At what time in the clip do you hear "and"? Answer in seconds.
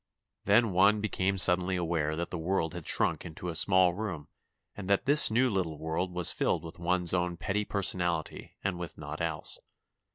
4.75-4.89, 8.63-8.79